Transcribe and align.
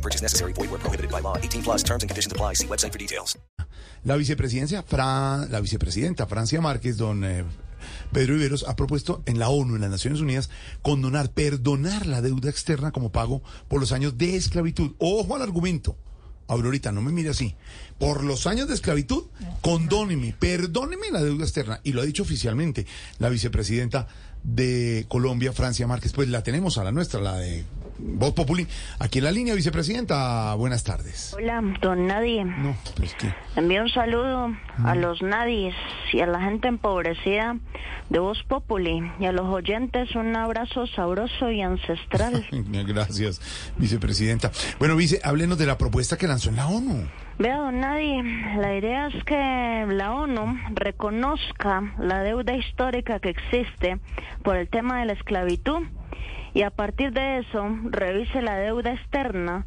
No 0.00 0.02
purchase 0.02 0.22
necessary. 0.22 0.52
Void 0.54 0.70
where 0.70 0.78
prohibited 0.80 1.10
by 1.10 1.20
law. 1.20 1.36
18 1.36 1.62
plus 1.62 1.82
terms 1.84 2.02
and 2.02 2.08
conditions 2.10 2.32
apply. 2.32 2.54
See 2.54 2.66
website 2.66 2.90
for 2.92 2.98
details. 2.98 3.38
La 4.04 4.16
vicepresidencia, 4.16 4.82
Fran- 4.82 5.50
la 5.50 5.60
vicepresidenta 5.60 6.26
Francia 6.26 6.58
Márquez, 6.62 6.96
don 6.96 7.22
eh, 7.22 7.44
Pedro 8.12 8.34
Iberos, 8.34 8.64
ha 8.66 8.74
propuesto 8.76 9.22
en 9.26 9.38
la 9.38 9.50
ONU, 9.50 9.74
en 9.74 9.82
las 9.82 9.90
Naciones 9.90 10.20
Unidas, 10.20 10.48
condonar, 10.80 11.32
perdonar 11.32 12.06
la 12.06 12.22
deuda 12.22 12.48
externa 12.48 12.92
como 12.92 13.12
pago 13.12 13.42
por 13.68 13.78
los 13.78 13.92
años 13.92 14.16
de 14.16 14.36
esclavitud. 14.36 14.92
Ojo 14.98 15.36
al 15.36 15.42
argumento. 15.42 15.96
Aurorita, 16.48 16.92
no 16.92 17.02
me 17.02 17.12
mire 17.12 17.28
así. 17.28 17.54
Por 17.98 18.24
los 18.24 18.46
años 18.46 18.68
de 18.68 18.74
esclavitud, 18.74 19.24
condóneme, 19.60 20.34
perdóneme 20.38 21.10
la 21.12 21.22
deuda 21.22 21.44
externa. 21.44 21.80
Y 21.84 21.92
lo 21.92 22.00
ha 22.00 22.06
dicho 22.06 22.22
oficialmente 22.22 22.86
la 23.18 23.28
vicepresidenta 23.28 24.08
de 24.42 25.04
Colombia, 25.08 25.52
Francia 25.52 25.86
Márquez. 25.86 26.12
Pues 26.14 26.28
la 26.30 26.42
tenemos 26.42 26.78
a 26.78 26.84
la 26.84 26.90
nuestra, 26.90 27.20
la 27.20 27.36
de 27.36 27.64
Voz 28.02 28.32
Populi. 28.32 28.66
Aquí 28.98 29.18
en 29.18 29.24
la 29.24 29.32
línea, 29.32 29.54
vicepresidenta. 29.54 30.54
Buenas 30.54 30.84
tardes. 30.84 31.34
Hola, 31.34 31.62
don 31.80 32.06
Nadie. 32.06 32.44
No, 32.44 32.76
pues 32.96 33.14
que... 33.14 33.32
Envío 33.56 33.82
un 33.82 33.90
saludo 33.90 34.54
a 34.84 34.94
los 34.94 35.22
Nadies 35.22 35.74
y 36.12 36.20
a 36.20 36.26
la 36.26 36.40
gente 36.40 36.68
empobrecida 36.68 37.56
de 38.08 38.18
Voz 38.18 38.42
Populi 38.44 39.10
y 39.20 39.26
a 39.26 39.32
los 39.32 39.46
oyentes 39.46 40.14
un 40.14 40.34
abrazo 40.36 40.86
sabroso 40.86 41.50
y 41.50 41.62
ancestral. 41.62 42.46
Gracias, 42.86 43.40
vicepresidenta. 43.76 44.50
Bueno, 44.78 44.96
vice, 44.96 45.20
háblenos 45.22 45.58
de 45.58 45.66
la 45.66 45.78
propuesta 45.78 46.16
que 46.16 46.26
lanzó 46.26 46.50
en 46.50 46.56
la 46.56 46.68
ONU. 46.68 47.06
Vea, 47.38 47.56
don 47.56 47.80
Nadie, 47.80 48.22
la 48.58 48.76
idea 48.76 49.08
es 49.08 49.24
que 49.24 49.86
la 49.88 50.12
ONU 50.12 50.58
reconozca 50.74 51.94
la 51.98 52.22
deuda 52.22 52.54
histórica 52.54 53.18
que 53.18 53.30
existe 53.30 53.98
por 54.42 54.56
el 54.56 54.68
tema 54.68 55.00
de 55.00 55.06
la 55.06 55.12
esclavitud 55.14 55.86
y 56.54 56.62
a 56.62 56.70
partir 56.70 57.12
de 57.12 57.38
eso 57.38 57.68
revise 57.84 58.42
la 58.42 58.56
deuda 58.56 58.92
externa 58.92 59.66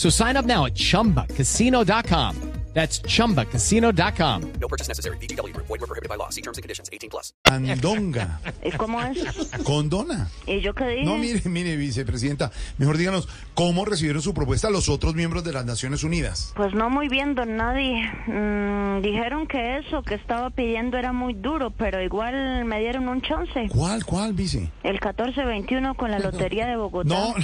So 0.00 0.08
sign 0.08 0.38
up 0.38 0.46
now 0.46 0.64
at 0.64 0.74
chumbacasino.com. 0.74 2.34
That's 2.72 3.02
chumbacasino.com. 3.02 4.52
No 4.60 4.68
purchase 4.68 4.88
necessary. 4.88 5.16
VGW 5.18 5.52
Group. 5.52 5.66
Void 5.66 5.80
were 5.80 5.86
prohibited 5.88 6.08
by 6.08 6.16
law. 6.16 6.30
See 6.30 6.40
terms 6.40 6.56
and 6.56 6.62
conditions. 6.62 6.88
18 6.90 7.10
plus. 7.10 7.34
Candonga, 7.44 8.40
¿Y 8.64 8.70
cómo 8.70 9.02
es? 9.02 9.18
condona. 9.64 10.30
¿Y 10.46 10.60
yo 10.60 10.72
qué 10.72 10.86
dije? 10.86 11.04
No, 11.04 11.18
mire, 11.18 11.42
mire, 11.46 11.76
vicepresidenta, 11.76 12.52
mejor 12.78 12.96
díganos, 12.96 13.28
¿cómo 13.54 13.84
recibieron 13.84 14.22
su 14.22 14.32
propuesta 14.32 14.70
los 14.70 14.88
otros 14.88 15.16
miembros 15.16 15.42
de 15.42 15.52
las 15.52 15.64
Naciones 15.66 16.04
Unidas? 16.04 16.52
Pues 16.54 16.72
no 16.72 16.88
muy 16.88 17.08
bien, 17.08 17.34
don 17.34 17.56
Nadie. 17.56 18.08
Mm, 18.28 19.02
dijeron 19.02 19.48
que 19.48 19.78
eso 19.78 20.02
que 20.04 20.14
estaba 20.14 20.50
pidiendo 20.50 20.96
era 20.96 21.12
muy 21.12 21.34
duro, 21.34 21.72
pero 21.72 22.00
igual 22.00 22.64
me 22.66 22.78
dieron 22.78 23.08
un 23.08 23.20
chance. 23.20 23.68
¿Cuál, 23.68 24.04
cuál, 24.06 24.32
vice? 24.32 24.70
El 24.84 24.92
1421 24.92 25.94
con 25.94 26.12
la 26.12 26.18
Lotería 26.20 26.68
de 26.68 26.76
Bogotá. 26.76 27.08
No, 27.08 27.34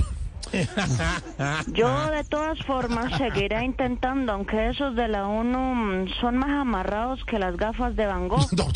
Yo 1.72 2.10
de 2.10 2.24
todas 2.24 2.58
formas 2.64 3.16
seguiré 3.18 3.64
intentando, 3.64 4.32
aunque 4.32 4.68
esos 4.70 4.94
de 4.96 5.08
la 5.08 5.26
ONU 5.26 5.74
mm, 5.74 6.08
son 6.20 6.36
más 6.38 6.50
amarrados 6.50 7.24
que 7.24 7.38
las 7.38 7.56
gafas 7.56 7.96
de 7.96 8.06
Van 8.06 8.28
Gogh. 8.28 8.46
no, 8.56 8.66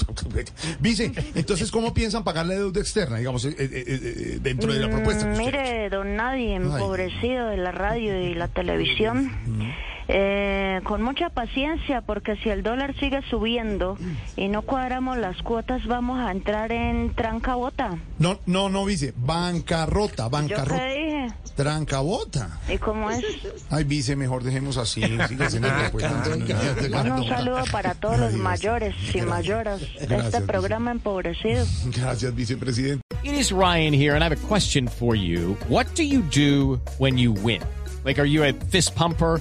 vice, 0.80 1.12
entonces, 1.34 1.70
¿cómo 1.70 1.94
piensan 1.94 2.24
pagar 2.24 2.46
la 2.46 2.54
deuda 2.54 2.80
externa, 2.80 3.18
digamos, 3.18 3.44
eh, 3.44 3.54
eh, 3.58 3.68
eh, 3.86 4.38
dentro 4.40 4.72
de 4.72 4.80
la 4.80 4.88
propuesta? 4.88 5.24
que 5.24 5.30
Mm, 5.30 5.32
ha 5.32 5.34
hecho? 5.34 5.44
Mire, 5.44 5.90
don 5.90 6.16
Nadie, 6.16 6.54
empobrecido 6.54 7.46
de 7.48 7.56
la 7.56 7.72
radio 7.72 8.20
y 8.20 8.34
la 8.34 8.48
televisión. 8.48 9.30
Eh, 10.12 10.80
con 10.84 11.02
mucha 11.02 11.28
paciencia, 11.30 12.00
porque 12.00 12.34
si 12.36 12.48
el 12.48 12.62
dólar 12.64 12.94
sigue 12.98 13.20
subiendo 13.30 13.96
y 14.36 14.48
no 14.48 14.62
cuadramos 14.62 15.16
las 15.18 15.40
cuotas, 15.42 15.86
vamos 15.86 16.18
a 16.18 16.32
entrar 16.32 16.72
en 16.72 17.14
trancabota. 17.14 17.96
No, 18.18 18.40
no, 18.46 18.68
no, 18.68 18.84
vice, 18.84 19.14
bancarrota, 19.16 20.24
¿Yo 20.24 20.30
bancarrota, 20.30 20.88
qué 20.88 20.94
dije? 20.94 21.28
trancabota. 21.54 22.58
¿Y 22.68 22.78
cómo 22.78 23.08
es? 23.10 23.24
Ay, 23.70 23.84
vice, 23.84 24.16
mejor 24.16 24.42
dejemos 24.42 24.76
así, 24.78 25.02
un 25.04 25.20
saludo 27.28 27.62
para 27.70 27.94
todos 27.94 28.18
los 28.18 28.32
mayores 28.34 28.94
y 29.14 29.20
mayoras 29.22 29.80
de 29.80 29.86
Gracias, 30.06 30.24
este 30.26 30.40
vice. 30.40 30.52
programa 30.52 30.90
empobrecido. 30.90 31.64
Gracias, 31.96 32.34
vicepresidente. 32.34 33.02
It 33.22 33.34
is 33.34 33.52
Ryan 33.52 33.92
here, 33.92 34.14
and 34.14 34.24
I 34.24 34.28
have 34.28 34.36
a 34.36 34.46
question 34.48 34.88
for 34.88 35.14
you. 35.14 35.56
What 35.68 35.86
do 35.94 36.02
you 36.02 36.22
do 36.34 36.80
when 36.98 37.16
you 37.18 37.32
win? 37.32 37.60
Like, 38.04 38.18
are 38.18 38.26
you 38.26 38.42
a 38.44 38.52
fist 38.70 38.94
pumper? 38.96 39.40